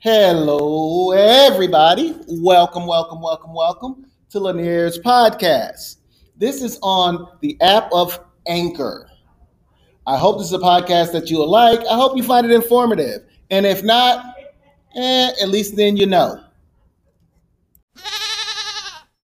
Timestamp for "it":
12.44-12.52